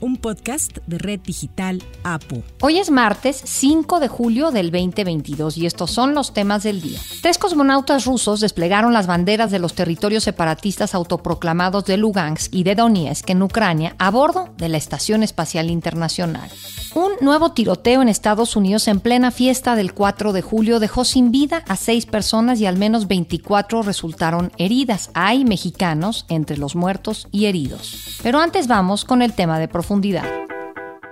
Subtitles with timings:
[0.00, 2.42] un podcast de Red Digital APU.
[2.60, 6.98] Hoy es martes 5 de julio del 2022 y estos son los temas del día.
[7.22, 12.74] Tres cosmonautas rusos desplegaron las banderas de los territorios separatistas autoproclamados de Lugansk y de
[12.74, 16.50] Donetsk en Ucrania a bordo de la Estación Espacial Internacional.
[16.92, 21.30] Un nuevo tiroteo en Estados Unidos en plena fiesta del 4 de julio dejó sin
[21.30, 25.12] vida a seis personas y al menos 24 resultaron heridas.
[25.14, 28.18] Hay mexicanos entre los muertos y heridos.
[28.24, 30.24] Pero antes vamos con el tema de profundidad.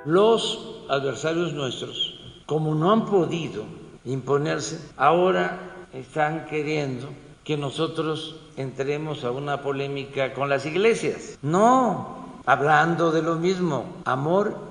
[0.04, 0.58] Los
[0.90, 3.62] adversarios nuestros, como no han podido
[4.04, 7.08] imponerse, ahora están queriendo
[7.44, 11.38] que nosotros entremos a una polémica con las iglesias.
[11.40, 14.68] No, hablando de lo mismo, amor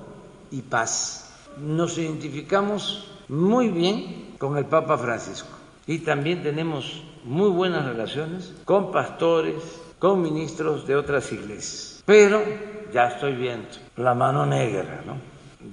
[0.50, 1.30] y paz.
[1.58, 5.48] Nos identificamos muy bien con el Papa Francisco
[5.86, 9.54] y también tenemos muy buenas relaciones con pastores,
[9.98, 12.02] con ministros de otras iglesias.
[12.06, 12.42] Pero
[12.92, 15.02] ya estoy viendo la mano negra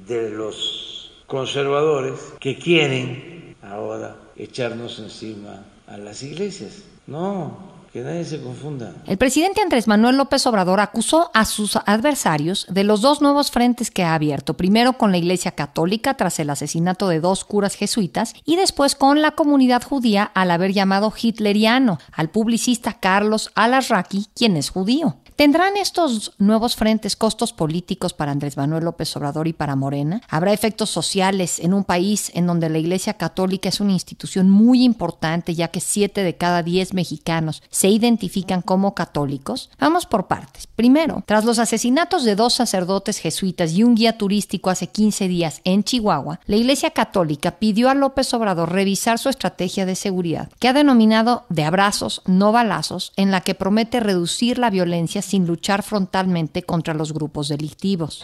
[0.07, 6.83] de los conservadores que quieren ahora echarnos encima a las iglesias.
[7.07, 8.93] No, que nadie se confunda.
[9.07, 13.89] El presidente Andrés Manuel López Obrador acusó a sus adversarios de los dos nuevos frentes
[13.89, 18.33] que ha abierto, primero con la Iglesia Católica tras el asesinato de dos curas jesuitas
[18.43, 24.57] y después con la comunidad judía al haber llamado hitleriano al publicista Carlos Alarraqui, quien
[24.57, 25.15] es judío.
[25.35, 30.21] ¿Tendrán estos nuevos frentes costos políticos para Andrés Manuel López Obrador y para Morena?
[30.29, 34.85] ¿Habrá efectos sociales en un país en donde la Iglesia Católica es una institución muy
[34.85, 39.69] importante, ya que siete de cada diez mexicanos se identifican como católicos?
[39.77, 40.67] Vamos por partes.
[40.67, 45.59] Primero, tras los asesinatos de dos sacerdotes jesuitas y un guía turístico hace 15 días
[45.65, 50.69] en Chihuahua, la Iglesia Católica pidió a López Obrador revisar su estrategia de seguridad, que
[50.69, 55.83] ha denominado de abrazos, no balazos, en la que promete reducir la violencia sin luchar
[55.83, 58.23] frontalmente contra los grupos delictivos.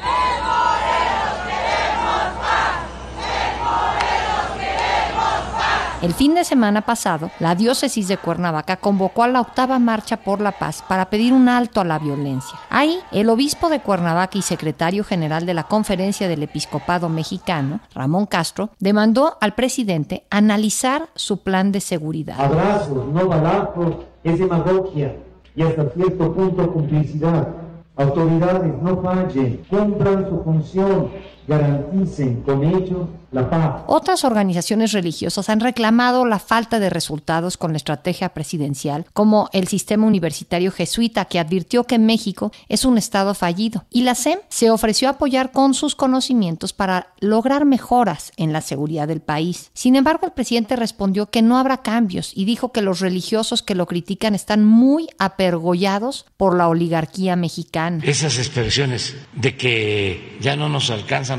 [6.02, 10.42] El fin de semana pasado, la diócesis de Cuernavaca convocó a la octava marcha por
[10.42, 12.58] la paz para pedir un alto a la violencia.
[12.72, 18.26] Ahí, el obispo de Cuernavaca y secretario general de la Conferencia del Episcopado Mexicano, Ramón
[18.26, 22.42] Castro, demandó al presidente analizar su plan de seguridad.
[22.42, 25.14] Abrazos, no balazos, es demagogia
[25.56, 27.48] y hasta cierto punto complicidad.
[27.96, 31.10] Autoridades, no fallen, cumplan su función,
[31.48, 33.84] garanticen con ello la paz.
[33.88, 39.68] Otras organizaciones religiosas han reclamado la falta de resultados con la estrategia presidencial, como el
[39.68, 43.86] sistema universitario jesuita, que advirtió que México es un estado fallido.
[43.90, 48.62] Y la SEM se ofreció a apoyar con sus conocimientos para lograr mejoras en la
[48.62, 49.72] seguridad del país.
[49.74, 53.76] Sin embargo, el presidente respondió que no habrá cambios y dijo que los religiosos que
[53.76, 58.04] lo critican están muy apergollados por la oligarquía mexicana.
[58.04, 60.90] Esas expresiones de que ya no nos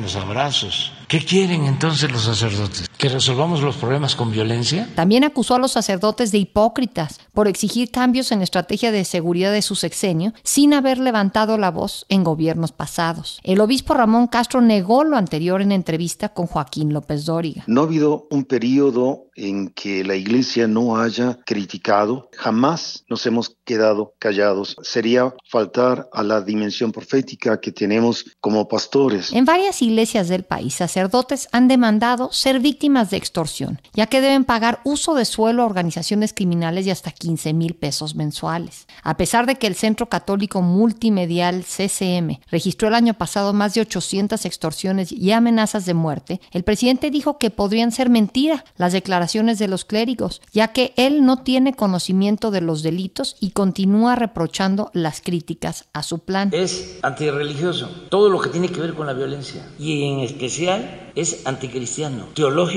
[0.01, 0.93] los abrazos.
[1.09, 2.89] ¿Qué quieren entonces los sacerdotes?
[3.03, 4.89] ¿Que resolvamos los problemas con violencia?
[4.95, 9.51] También acusó a los sacerdotes de hipócritas por exigir cambios en la estrategia de seguridad
[9.51, 13.41] de su sexenio sin haber levantado la voz en gobiernos pasados.
[13.43, 17.65] El obispo Ramón Castro negó lo anterior en entrevista con Joaquín López Dóriga.
[17.67, 23.57] No ha habido un periodo en que la iglesia no haya criticado, jamás nos hemos
[23.65, 24.77] quedado callados.
[24.83, 29.33] Sería faltar a la dimensión profética que tenemos como pastores.
[29.33, 34.45] En varias iglesias del país, sacerdotes han demandado ser víctimas de extorsión, ya que deben
[34.45, 38.87] pagar uso de suelo a organizaciones criminales de hasta 15 mil pesos mensuales.
[39.03, 43.81] A pesar de que el Centro Católico Multimedial CCM registró el año pasado más de
[43.81, 49.59] 800 extorsiones y amenazas de muerte, el presidente dijo que podrían ser mentira las declaraciones
[49.59, 54.91] de los clérigos, ya que él no tiene conocimiento de los delitos y continúa reprochando
[54.93, 56.51] las críticas a su plan.
[56.53, 61.47] Es antirreligioso, todo lo que tiene que ver con la violencia, y en especial es
[61.47, 62.27] anticristiano,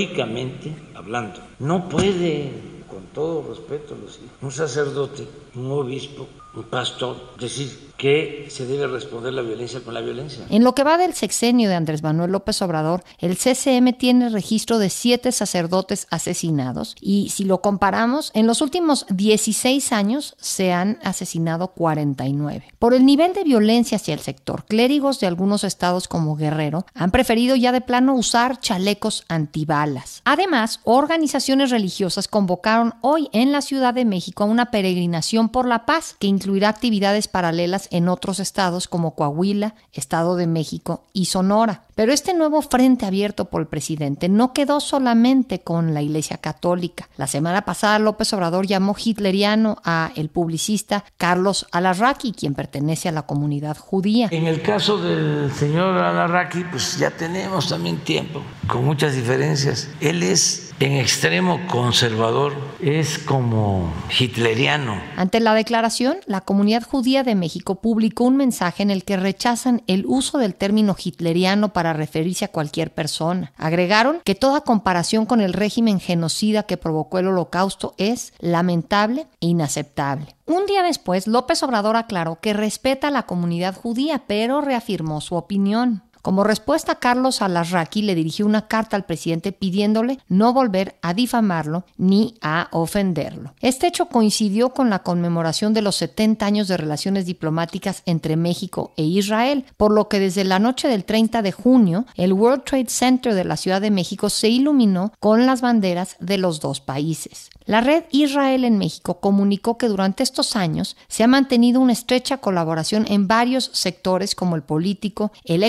[0.06, 1.40] teológicamente hablando.
[1.58, 2.50] No puede,
[2.88, 3.96] con todo respeto,
[4.40, 6.26] un sacerdote, un obispo,
[6.64, 10.44] pastor, decir que se debe responder la violencia con la violencia.
[10.50, 14.78] En lo que va del sexenio de Andrés Manuel López Obrador, el CCM tiene registro
[14.78, 20.98] de siete sacerdotes asesinados y si lo comparamos, en los últimos 16 años se han
[21.02, 22.64] asesinado 49.
[22.78, 27.10] Por el nivel de violencia hacia el sector, clérigos de algunos estados como Guerrero han
[27.10, 30.20] preferido ya de plano usar chalecos antibalas.
[30.24, 35.86] Además, organizaciones religiosas convocaron hoy en la Ciudad de México a una peregrinación por la
[35.86, 41.24] paz que incluye incluirá actividades paralelas en otros estados como Coahuila, Estado de México y
[41.24, 41.82] Sonora.
[41.96, 47.08] Pero este nuevo frente abierto por el presidente no quedó solamente con la Iglesia Católica.
[47.16, 53.12] La semana pasada López Obrador llamó hitleriano a el publicista Carlos Alarraqui, quien pertenece a
[53.12, 54.28] la comunidad judía.
[54.30, 59.88] En el caso del señor Alarraqui, pues ya tenemos también tiempo, con muchas diferencias.
[60.00, 65.00] Él es en extremo conservador, es como hitleriano.
[65.16, 69.82] Ante la declaración, la comunidad judía de México publicó un mensaje en el que rechazan
[69.86, 73.52] el uso del término hitleriano para referirse a cualquier persona.
[73.56, 79.46] Agregaron que toda comparación con el régimen genocida que provocó el holocausto es lamentable e
[79.46, 80.36] inaceptable.
[80.48, 85.34] Un día después, López Obrador aclaró que respeta a la comunidad judía, pero reafirmó su
[85.34, 86.04] opinión.
[86.26, 91.84] Como respuesta, Carlos Alarraqui le dirigió una carta al presidente pidiéndole no volver a difamarlo
[91.98, 93.54] ni a ofenderlo.
[93.60, 98.92] Este hecho coincidió con la conmemoración de los 70 años de relaciones diplomáticas entre México
[98.96, 102.88] e Israel, por lo que desde la noche del 30 de junio, el World Trade
[102.88, 107.50] Center de la Ciudad de México se iluminó con las banderas de los dos países.
[107.66, 112.38] La red Israel en México comunicó que durante estos años se ha mantenido una estrecha
[112.38, 115.64] colaboración en varios sectores como el político, el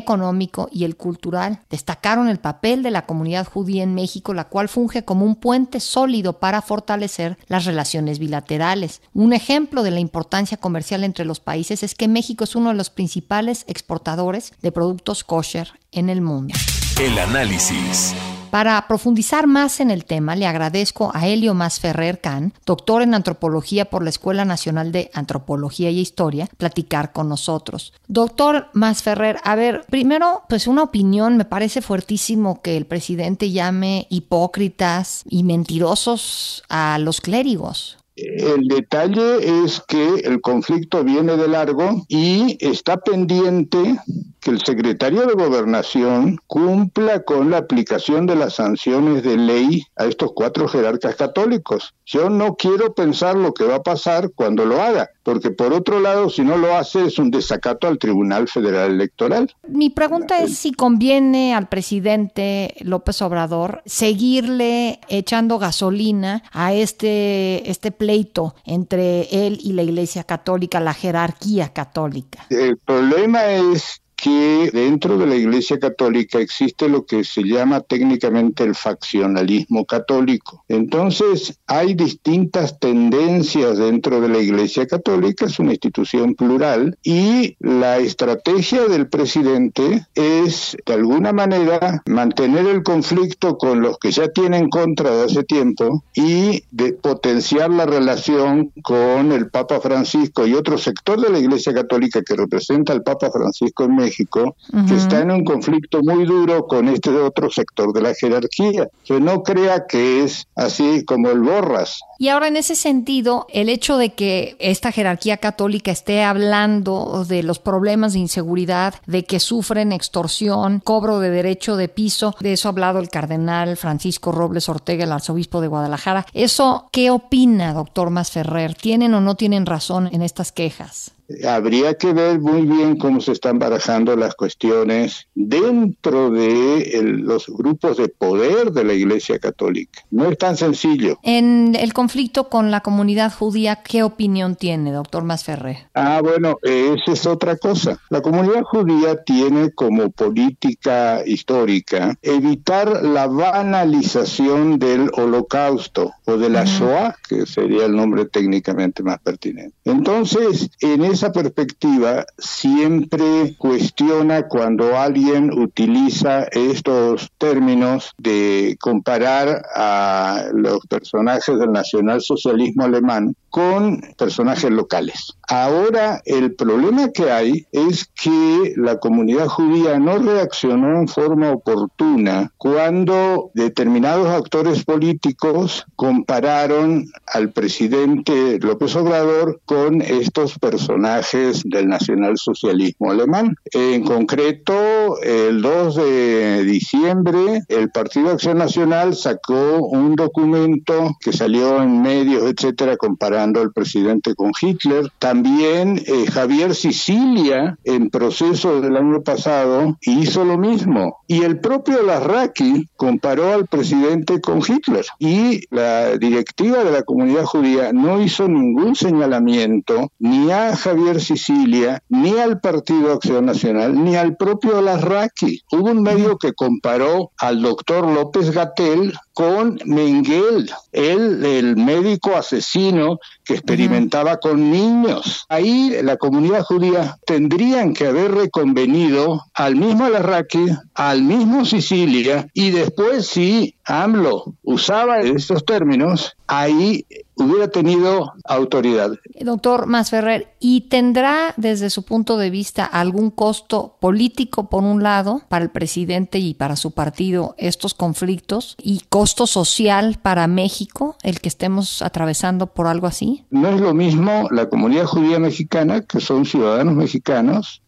[0.72, 1.62] y el cultural.
[1.70, 5.80] Destacaron el papel de la comunidad judía en México, la cual funge como un puente
[5.80, 9.02] sólido para fortalecer las relaciones bilaterales.
[9.14, 12.76] Un ejemplo de la importancia comercial entre los países es que México es uno de
[12.76, 16.54] los principales exportadores de productos kosher en el mundo.
[17.00, 18.16] El análisis.
[18.58, 23.86] Para profundizar más en el tema, le agradezco a Helio Masferrer Can, doctor en antropología
[23.86, 27.94] por la Escuela Nacional de Antropología y Historia, platicar con nosotros.
[28.08, 34.08] Doctor Masferrer, a ver, primero, pues una opinión, me parece fuertísimo que el presidente llame
[34.10, 38.00] hipócritas y mentirosos a los clérigos.
[38.18, 44.00] El detalle es que el conflicto viene de largo y está pendiente
[44.40, 50.06] que el secretario de Gobernación cumpla con la aplicación de las sanciones de ley a
[50.06, 51.94] estos cuatro jerarcas católicos.
[52.08, 56.00] Yo no quiero pensar lo que va a pasar cuando lo haga, porque por otro
[56.00, 59.54] lado, si no lo hace, es un desacato al Tribunal Federal Electoral.
[59.68, 67.92] Mi pregunta es si conviene al presidente López Obrador seguirle echando gasolina a este, este
[67.92, 72.46] pleito entre él y la Iglesia Católica, la jerarquía católica.
[72.50, 78.64] El problema es que dentro de la Iglesia Católica existe lo que se llama técnicamente
[78.64, 80.66] el faccionalismo católico.
[80.68, 88.00] Entonces, hay distintas tendencias dentro de la Iglesia Católica, es una institución plural, y la
[88.00, 94.70] estrategia del presidente es, de alguna manera, mantener el conflicto con los que ya tienen
[94.70, 100.80] contra de hace tiempo y de potenciar la relación con el Papa Francisco y otro
[100.80, 104.56] sector de la Iglesia Católica que representa al Papa Francisco en México México,
[104.88, 109.20] que está en un conflicto muy duro con este otro sector de la jerarquía, que
[109.20, 112.00] no crea que es así como el borras.
[112.20, 117.44] Y ahora en ese sentido, el hecho de que esta jerarquía católica esté hablando de
[117.44, 122.70] los problemas de inseguridad, de que sufren extorsión, cobro de derecho de piso, de eso
[122.70, 126.26] ha hablado el cardenal Francisco Robles Ortega, el arzobispo de Guadalajara.
[126.34, 128.74] ¿Eso qué opina, doctor Masferrer?
[128.74, 131.12] ¿Tienen o no tienen razón en estas quejas?
[131.48, 137.98] Habría que ver muy bien cómo se están barajando las cuestiones dentro de los grupos
[137.98, 140.02] de poder de la Iglesia Católica.
[140.12, 141.20] No es tan sencillo.
[141.24, 145.88] En el conflicto con la comunidad judía, ¿qué opinión tiene, doctor Masferré?
[145.94, 148.00] Ah, bueno, esa es otra cosa.
[148.10, 156.66] La comunidad judía tiene como política histórica evitar la banalización del holocausto o de la
[156.66, 159.74] Shoah, que sería el nombre técnicamente más pertinente.
[159.86, 170.86] Entonces, en esa perspectiva siempre cuestiona cuando alguien utiliza estos términos de comparar a los
[170.86, 175.34] personajes del nacionalsocialismo alemán con personajes locales.
[175.48, 182.52] Ahora el problema que hay es que la comunidad judía no reaccionó en forma oportuna
[182.58, 193.56] cuando determinados actores políticos compararon al presidente López Obrador con estos personajes del nacionalsocialismo alemán.
[193.72, 201.82] En concreto, el 2 de diciembre, el Partido Acción Nacional sacó un documento que salió
[201.82, 205.12] en medios, etcétera, comparando al presidente con Hitler.
[205.20, 211.18] También eh, Javier Sicilia, en proceso del año pasado, hizo lo mismo.
[211.28, 215.06] Y el propio Larraqui comparó al presidente con Hitler.
[215.20, 222.02] Y la directiva de la comunidad judía no hizo ningún señalamiento ni a Javier Sicilia,
[222.10, 225.62] ni al Partido Acción Nacional, ni al propio Larraqui.
[225.72, 233.20] Hubo un medio que comparó al doctor López Gatel con Mengel, él, el médico asesino
[233.44, 235.46] que experimentaba con niños.
[235.48, 242.72] Ahí la comunidad judía tendrían que haber reconvenido al mismo Larraqui, al mismo Sicilia, y
[242.72, 247.06] después si AMLO usaba estos términos, ahí
[247.36, 249.12] hubiera tenido autoridad.
[249.40, 255.42] Doctor Masferrer, ¿y tendrá desde su punto de vista algún costo político, por un lado,
[255.50, 261.40] para el presidente y para su partido estos conflictos y costo social para México, el
[261.40, 263.46] que estemos atravesando por algo así?
[263.50, 267.82] No es lo mismo la comunidad judía mexicana, que son ciudadanos mexicanos,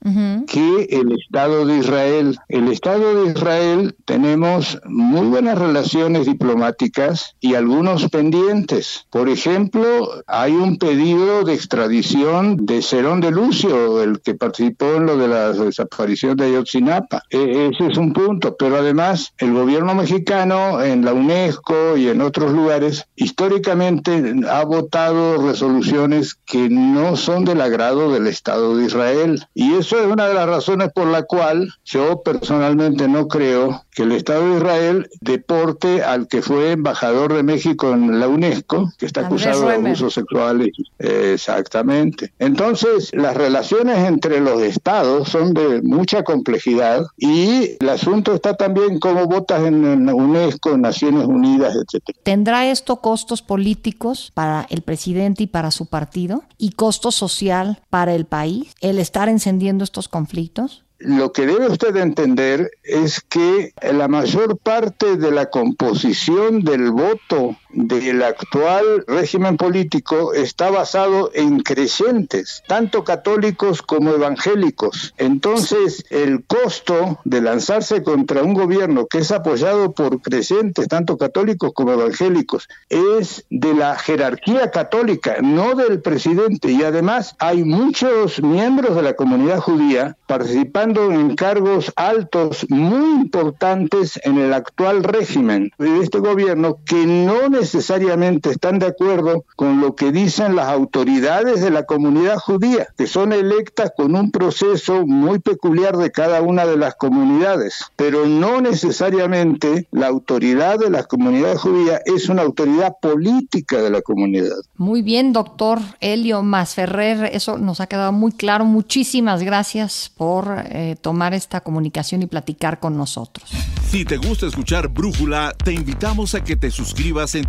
[0.47, 2.37] que el Estado de Israel.
[2.47, 9.05] El Estado de Israel tenemos muy buenas relaciones diplomáticas y algunos pendientes.
[9.09, 14.95] Por ejemplo, ejemplo, hay un pedido de extradición de Cerón de Lucio, el que participó
[14.95, 17.23] en lo de la desaparición de Ayotzinapa.
[17.29, 22.21] E, ese es un punto, pero además el gobierno mexicano en la UNESCO y en
[22.21, 29.45] otros lugares históricamente ha votado resoluciones que no son del agrado del Estado de Israel.
[29.53, 34.03] Y eso es una de las razones por la cual yo personalmente no creo que
[34.03, 39.05] el Estado de Israel deporte al que fue embajador de México en la UNESCO, que
[39.05, 40.69] está acusado de abusos sexuales.
[40.99, 42.33] Exactamente.
[42.49, 48.99] Entonces, las relaciones entre los estados son de mucha complejidad y el asunto está también
[48.99, 52.19] como votas en UNESCO, en Naciones Unidas, etcétera.
[52.23, 58.15] ¿Tendrá esto costos políticos para el presidente y para su partido y costo social para
[58.15, 60.83] el país el estar encendiendo estos conflictos?
[60.99, 67.55] lo que debe usted entender es que la mayor parte de la composición del voto
[67.71, 75.13] del actual régimen político está basado en creyentes, tanto católicos como evangélicos.
[75.17, 81.71] Entonces, el costo de lanzarse contra un gobierno que es apoyado por creyentes, tanto católicos
[81.73, 86.71] como evangélicos, es de la jerarquía católica, no del presidente.
[86.71, 94.19] Y además hay muchos miembros de la comunidad judía participando en cargos altos muy importantes
[94.23, 99.95] en el actual régimen de este gobierno que no necesariamente están de acuerdo con lo
[99.95, 105.39] que dicen las autoridades de la comunidad judía, que son electas con un proceso muy
[105.39, 111.55] peculiar de cada una de las comunidades, pero no necesariamente la autoridad de la comunidad
[111.57, 114.55] judía es una autoridad política de la comunidad.
[114.77, 118.65] Muy bien, doctor Helio Masferrer, eso nos ha quedado muy claro.
[118.65, 123.49] Muchísimas gracias por eh, tomar esta comunicación y platicar con nosotros.
[123.89, 127.48] Si te gusta escuchar Brújula, te invitamos a que te suscribas en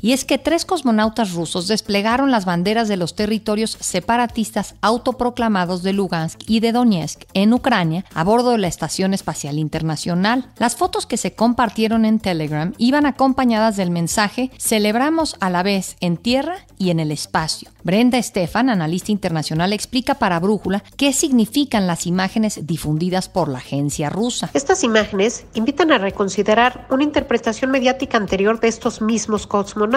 [0.01, 5.93] Y es que tres cosmonautas rusos desplegaron las banderas de los territorios separatistas autoproclamados de
[5.93, 10.49] Lugansk y de Donetsk en Ucrania a bordo de la Estación Espacial Internacional.
[10.57, 15.97] Las fotos que se compartieron en Telegram iban acompañadas del mensaje Celebramos a la vez
[15.99, 17.69] en tierra y en el espacio.
[17.83, 24.09] Brenda Estefan, analista internacional, explica para Brújula qué significan las imágenes difundidas por la agencia
[24.09, 24.49] rusa.
[24.53, 29.90] Estas imágenes invitan a reconsiderar una interpretación mediática anterior de estos mismos cosmonautas.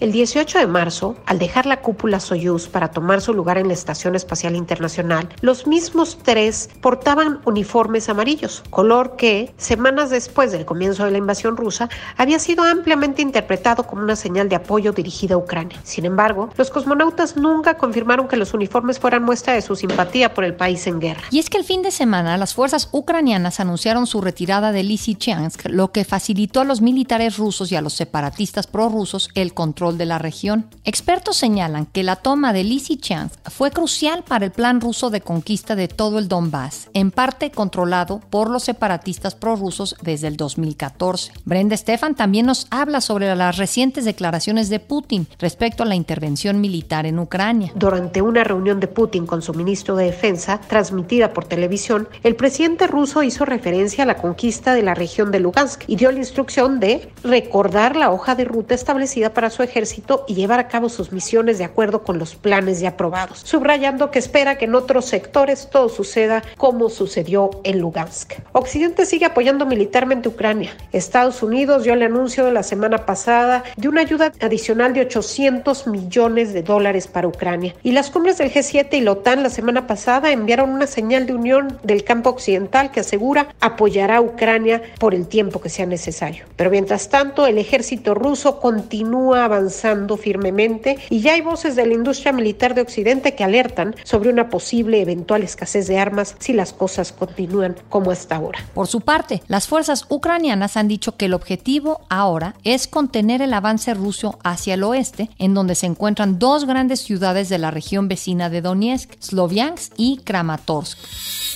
[0.00, 3.74] El 18 de marzo, al dejar la cúpula Soyuz para tomar su lugar en la
[3.74, 11.04] Estación Espacial Internacional, los mismos tres portaban uniformes amarillos, color que, semanas después del comienzo
[11.04, 15.38] de la invasión rusa, había sido ampliamente interpretado como una señal de apoyo dirigida a
[15.38, 15.78] Ucrania.
[15.84, 20.42] Sin embargo, los cosmonautas nunca confirmaron que los uniformes fueran muestra de su simpatía por
[20.42, 21.22] el país en guerra.
[21.30, 25.66] Y es que el fin de semana las fuerzas ucranianas anunciaron su retirada de Lysychansk,
[25.68, 30.06] lo que facilitó a los militares rusos y a los separatistas prorrusos el control de
[30.06, 30.66] la región.
[30.84, 35.76] Expertos señalan que la toma de Lysychansk fue crucial para el plan ruso de conquista
[35.76, 41.32] de todo el Donbass, en parte controlado por los separatistas prorrusos desde el 2014.
[41.44, 46.60] Brenda Stefan también nos habla sobre las recientes declaraciones de Putin respecto a la intervención
[46.60, 47.72] militar en Ucrania.
[47.74, 52.86] Durante una reunión de Putin con su ministro de Defensa, transmitida por televisión, el presidente
[52.86, 56.80] ruso hizo referencia a la conquista de la región de Lugansk y dio la instrucción
[56.80, 61.12] de recordar la hoja de ruta establecida para su ejército y llevar a cabo sus
[61.12, 65.68] misiones de acuerdo con los planes ya aprobados, subrayando que espera que en otros sectores
[65.70, 68.34] todo suceda como sucedió en Lugansk.
[68.52, 70.76] Occidente sigue apoyando militarmente Ucrania.
[70.92, 75.86] Estados Unidos dio el anuncio de la semana pasada de una ayuda adicional de 800
[75.88, 77.74] millones de dólares para Ucrania.
[77.82, 81.34] Y las cumbres del G7 y la OTAN la semana pasada enviaron una señal de
[81.34, 86.44] unión del campo occidental que asegura apoyará a Ucrania por el tiempo que sea necesario.
[86.56, 88.60] Pero mientras tanto, el ejército ruso
[89.08, 93.96] continúa avanzando firmemente y ya hay voces de la industria militar de Occidente que alertan
[94.04, 98.58] sobre una posible eventual escasez de armas si las cosas continúan como hasta ahora.
[98.74, 103.54] Por su parte, las fuerzas ucranianas han dicho que el objetivo ahora es contener el
[103.54, 108.08] avance ruso hacia el oeste, en donde se encuentran dos grandes ciudades de la región
[108.08, 110.98] vecina de Donetsk, Sloviansk y Kramatorsk.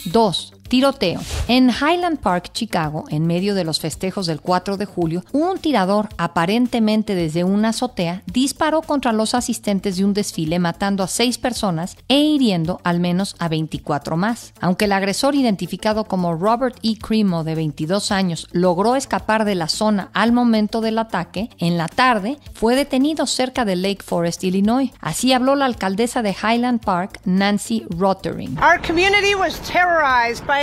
[0.07, 0.52] 2.
[0.73, 1.21] Tiroteo.
[1.49, 6.09] En Highland Park, Chicago, en medio de los festejos del 4 de julio, un tirador,
[6.17, 11.99] aparentemente desde una azotea, disparó contra los asistentes de un desfile matando a seis personas
[12.09, 14.55] e hiriendo al menos a 24 más.
[14.63, 16.97] Aunque el agresor identificado como Robert E.
[16.97, 21.89] Cremo, de 22 años, logró escapar de la zona al momento del ataque, en la
[21.89, 24.91] tarde fue detenido cerca de Lake Forest, Illinois.
[25.03, 28.57] Así habló la alcaldesa de Highland Park, Nancy Rottering.
[28.57, 30.62] Our community was terrorized by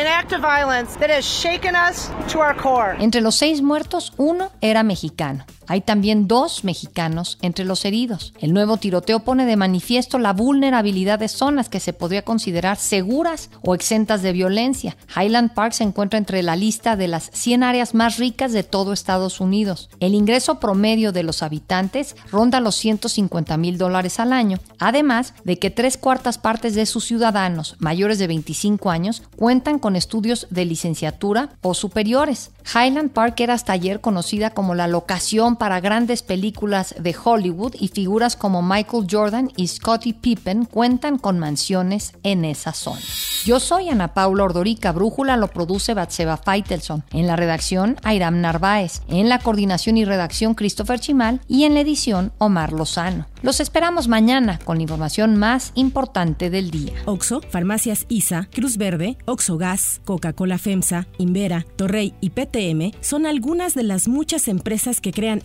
[2.99, 5.45] entre los seis muertos, uno era mexicano.
[5.69, 8.33] Hay también dos mexicanos entre los heridos.
[8.39, 13.51] El nuevo tiroteo pone de manifiesto la vulnerabilidad de zonas que se podría considerar seguras
[13.61, 14.97] o exentas de violencia.
[15.15, 18.93] Highland Park se encuentra entre la lista de las 100 áreas más ricas de todo
[18.93, 19.91] Estados Unidos.
[19.99, 25.59] El ingreso promedio de los habitantes ronda los 150 mil dólares al año, además de
[25.59, 30.65] que tres cuartas partes de sus ciudadanos mayores de 25 años cuentan con estudios de
[30.65, 32.49] licenciatura o superiores.
[32.73, 37.89] Highland Park era hasta ayer conocida como la locación para grandes películas de Hollywood y
[37.89, 43.01] figuras como Michael Jordan y Scottie Pippen cuentan con mansiones en esa zona.
[43.45, 49.01] Yo soy Ana Paula Ordorica, Brújula lo produce Batseba Feitelson, en la redacción Airam Narváez,
[49.07, 53.27] en la coordinación y redacción Christopher Chimal y en la edición Omar Lozano.
[53.41, 56.93] Los esperamos mañana con la información más importante del día.
[57.05, 63.75] Oxo, Farmacias ISA, Cruz Verde, Oxo Gas, Coca-Cola FEMSA, Invera, Torrey y PTM son algunas
[63.75, 65.41] de las muchas empresas que crean